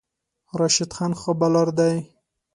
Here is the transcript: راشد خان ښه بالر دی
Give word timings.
راشد 0.59 0.89
خان 0.95 1.11
ښه 1.19 1.31
بالر 1.39 1.67
دی 1.77 1.95